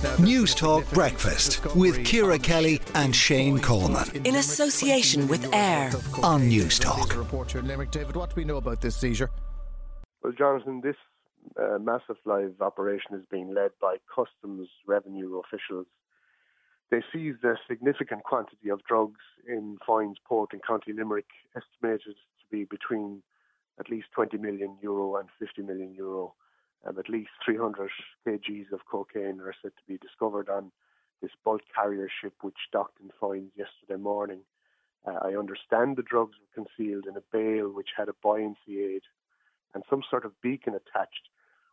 Newstalk 0.00 0.90
Breakfast 0.94 1.62
with 1.76 2.06
Ciara 2.06 2.38
Kelly 2.38 2.80
and 2.94 3.14
Shane 3.14 3.58
Coleman. 3.58 4.08
In 4.24 4.36
association 4.36 5.28
with 5.28 5.52
AIR 5.52 5.90
on 6.22 6.48
Newstalk. 6.48 7.50
here 7.50 7.60
in 7.60 7.66
Limerick. 7.66 7.90
David, 7.90 8.16
what 8.16 8.30
do 8.30 8.36
we 8.36 8.46
know 8.46 8.56
about 8.56 8.80
this 8.80 8.96
seizure? 8.96 9.30
Well, 10.22 10.32
Jonathan, 10.32 10.80
this 10.80 10.96
uh, 11.60 11.78
massive 11.78 12.16
live 12.24 12.54
operation 12.62 13.14
is 13.14 13.26
being 13.30 13.52
led 13.52 13.72
by 13.78 13.96
customs 14.14 14.68
revenue 14.86 15.38
officials. 15.38 15.86
They 16.90 17.02
seized 17.12 17.44
a 17.44 17.56
significant 17.68 18.24
quantity 18.24 18.70
of 18.70 18.82
drugs 18.84 19.20
in 19.46 19.76
Foynes 19.86 20.16
Port 20.26 20.54
in 20.54 20.60
County 20.66 20.94
Limerick, 20.94 21.28
estimated 21.54 22.14
to 22.14 22.46
be 22.50 22.64
between 22.64 23.22
at 23.78 23.90
least 23.90 24.06
20 24.14 24.38
million 24.38 24.78
euro 24.80 25.16
and 25.16 25.28
50 25.38 25.60
million 25.60 25.94
euro. 25.94 26.32
At 27.00 27.08
least 27.08 27.30
300 27.46 27.90
kgs 28.26 28.72
of 28.72 28.84
cocaine 28.84 29.40
are 29.40 29.54
said 29.62 29.72
to 29.74 29.82
be 29.88 29.96
discovered 29.96 30.50
on 30.50 30.70
this 31.22 31.30
bulk 31.42 31.62
carrier 31.74 32.10
ship 32.20 32.34
which 32.42 32.68
docked 32.72 33.00
in 33.00 33.08
Foynes 33.18 33.56
yesterday 33.56 33.98
morning. 33.98 34.40
Uh, 35.06 35.18
I 35.22 35.34
understand 35.34 35.96
the 35.96 36.02
drugs 36.02 36.34
were 36.38 36.62
concealed 36.62 37.06
in 37.06 37.16
a 37.16 37.22
bale 37.32 37.70
which 37.70 37.88
had 37.96 38.10
a 38.10 38.20
buoyancy 38.22 38.84
aid 38.84 39.00
and 39.72 39.82
some 39.88 40.02
sort 40.10 40.26
of 40.26 40.38
beacon 40.42 40.74
attached, 40.74 41.30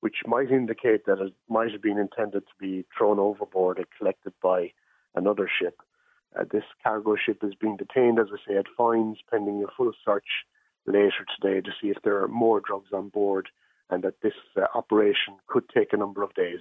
which 0.00 0.22
might 0.24 0.50
indicate 0.50 1.04
that 1.04 1.20
it 1.20 1.34
might 1.50 1.72
have 1.72 1.82
been 1.82 1.98
intended 1.98 2.46
to 2.46 2.54
be 2.58 2.86
thrown 2.96 3.18
overboard 3.18 3.76
and 3.76 3.86
collected 3.98 4.32
by 4.42 4.72
another 5.14 5.50
ship. 5.60 5.82
Uh, 6.34 6.44
this 6.50 6.64
cargo 6.82 7.14
ship 7.14 7.44
is 7.44 7.54
being 7.54 7.76
detained, 7.76 8.18
as 8.18 8.28
I 8.32 8.38
say, 8.48 8.56
at 8.56 8.74
Foynes, 8.78 9.18
pending 9.30 9.62
a 9.62 9.70
full 9.76 9.92
search 10.02 10.46
later 10.86 11.26
today 11.38 11.60
to 11.60 11.72
see 11.78 11.88
if 11.88 11.98
there 12.02 12.22
are 12.22 12.28
more 12.28 12.60
drugs 12.60 12.94
on 12.94 13.10
board 13.10 13.50
and 13.90 14.02
that 14.04 14.20
this 14.22 14.34
uh, 14.56 14.62
operation 14.74 15.34
could 15.46 15.64
take 15.74 15.92
a 15.92 15.96
number 15.96 16.22
of 16.22 16.32
days. 16.34 16.60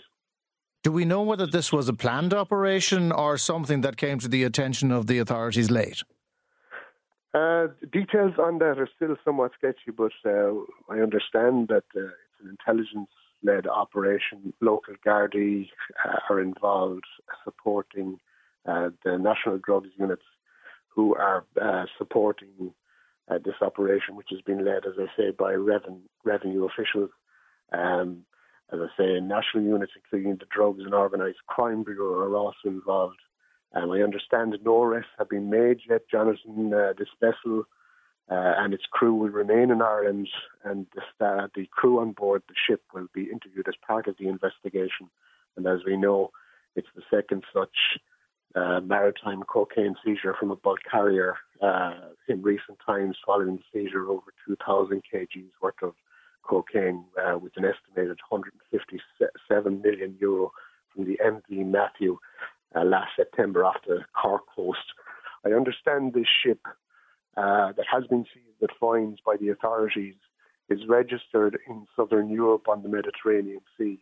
Do 0.81 0.91
we 0.93 1.03
know 1.03 1.21
whether 1.23 1.45
this 1.45 1.73
was 1.73 1.89
a 1.89 1.93
planned 1.93 2.33
operation 2.33 3.11
or 3.11 3.37
something 3.37 3.81
that 3.81 3.97
came 3.97 4.17
to 4.19 4.29
the 4.29 4.43
attention 4.43 4.91
of 4.91 5.07
the 5.07 5.19
authorities 5.19 5.69
late? 5.69 6.03
Uh, 7.33 7.67
details 7.91 8.33
on 8.39 8.59
that 8.59 8.79
are 8.79 8.89
still 8.95 9.15
somewhat 9.25 9.51
sketchy, 9.57 9.91
but 9.95 10.13
uh, 10.25 10.51
I 10.89 10.99
understand 10.99 11.67
that 11.67 11.83
uh, 11.95 12.05
it's 12.05 12.39
an 12.41 12.49
intelligence 12.49 13.09
led 13.43 13.67
operation. 13.67 14.53
Local 14.61 14.95
Gardaí 15.05 15.67
uh, 16.05 16.17
are 16.29 16.41
involved 16.41 17.03
supporting 17.43 18.19
uh, 18.65 18.89
the 19.03 19.17
national 19.17 19.59
drugs 19.59 19.89
units 19.97 20.23
who 20.87 21.13
are 21.15 21.45
uh, 21.61 21.85
supporting 21.97 22.73
this 23.45 23.53
operation, 23.61 24.15
which 24.15 24.29
has 24.31 24.41
been 24.41 24.65
led, 24.65 24.87
as 24.87 24.93
I 24.97 25.05
say, 25.15 25.29
by 25.29 25.53
reven- 25.53 26.01
revenue 26.25 26.65
officials 26.65 27.11
um, 27.71 28.25
as 28.71 28.79
I 28.79 28.87
say, 28.97 29.19
national 29.19 29.63
units, 29.63 29.93
including 29.95 30.37
the 30.37 30.45
Drugs 30.53 30.83
and 30.83 30.93
Organised 30.93 31.45
Crime 31.47 31.83
Bureau, 31.83 32.19
are 32.19 32.35
also 32.35 32.55
involved. 32.65 33.19
Um, 33.73 33.91
I 33.91 34.01
understand 34.01 34.53
that 34.53 34.63
no 34.63 34.83
arrests 34.83 35.11
have 35.17 35.29
been 35.29 35.49
made 35.49 35.79
yet, 35.89 36.01
Jonathan. 36.09 36.73
Uh, 36.73 36.93
this 36.97 37.09
vessel 37.19 37.65
uh, 38.29 38.53
and 38.57 38.73
its 38.73 38.85
crew 38.91 39.13
will 39.13 39.29
remain 39.29 39.71
in 39.71 39.81
Ireland, 39.81 40.27
and 40.63 40.85
the, 40.93 41.25
uh, 41.25 41.47
the 41.55 41.67
crew 41.71 41.99
on 41.99 42.11
board 42.11 42.43
the 42.47 42.55
ship 42.67 42.81
will 42.93 43.07
be 43.13 43.23
interviewed 43.23 43.67
as 43.67 43.75
part 43.85 44.07
of 44.07 44.15
the 44.19 44.27
investigation. 44.27 45.09
And 45.57 45.65
as 45.65 45.79
we 45.85 45.97
know, 45.97 46.31
it's 46.75 46.87
the 46.95 47.01
second 47.09 47.43
such 47.53 47.97
uh, 48.55 48.79
maritime 48.81 49.43
cocaine 49.43 49.95
seizure 50.03 50.35
from 50.39 50.51
a 50.51 50.55
bulk 50.55 50.79
carrier 50.89 51.37
uh, 51.61 51.93
in 52.27 52.41
recent 52.41 52.77
times, 52.85 53.17
following 53.25 53.57
the 53.57 53.63
seizure 53.73 54.03
of 54.03 54.09
over 54.09 54.33
2,000 54.47 55.01
kgs 55.11 55.49
worth 55.61 55.81
of 55.81 55.93
cocaine 56.43 57.05
uh, 57.21 57.37
with 57.37 57.53
an 57.57 57.65
estimated 57.65 58.17
157 58.29 59.81
million 59.81 60.15
euro 60.19 60.51
the 61.05 61.19
MV 61.23 61.65
Matthew 61.65 62.17
uh, 62.75 62.83
last 62.83 63.11
September 63.15 63.65
off 63.65 63.77
the 63.87 63.99
Cork 64.19 64.43
coast. 64.55 64.79
I 65.45 65.49
understand 65.49 66.13
this 66.13 66.27
ship 66.43 66.59
uh, 67.37 67.71
that 67.73 67.85
has 67.91 68.05
been 68.07 68.25
seized 68.33 68.63
at 68.63 68.69
Foynes 68.81 69.17
by 69.25 69.35
the 69.39 69.49
authorities 69.49 70.15
is 70.69 70.79
registered 70.87 71.57
in 71.67 71.87
southern 71.95 72.29
Europe 72.29 72.67
on 72.67 72.83
the 72.83 72.89
Mediterranean 72.89 73.61
Sea. 73.77 73.99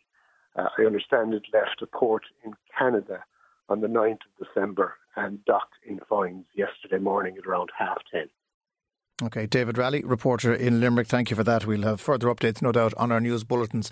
Uh, 0.55 0.67
I 0.77 0.83
understand 0.83 1.33
it 1.33 1.43
left 1.53 1.81
a 1.81 1.87
port 1.87 2.23
in 2.43 2.53
Canada 2.77 3.23
on 3.69 3.81
the 3.81 3.87
9th 3.87 4.19
of 4.39 4.47
December 4.47 4.95
and 5.15 5.43
docked 5.45 5.75
in 5.85 5.99
Foynes 5.99 6.45
yesterday 6.55 7.01
morning 7.01 7.37
at 7.37 7.45
around 7.45 7.69
half 7.77 7.97
10. 8.11 8.27
Okay, 9.23 9.47
David 9.47 9.79
Raleigh, 9.79 10.03
reporter 10.03 10.53
in 10.53 10.79
Limerick. 10.79 11.07
Thank 11.07 11.31
you 11.31 11.35
for 11.35 11.43
that. 11.43 11.65
We'll 11.65 11.81
have 11.81 11.99
further 11.99 12.27
updates, 12.27 12.61
no 12.61 12.71
doubt, 12.71 12.93
on 12.97 13.11
our 13.11 13.19
news 13.19 13.43
bulletins. 13.43 13.89